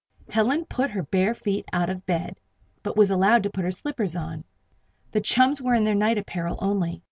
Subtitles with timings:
[0.31, 2.39] Helen put her bare feet out of bed,
[2.81, 4.45] but was allowed to put her slippers on.
[5.11, 6.99] The chums were in their night apparel only.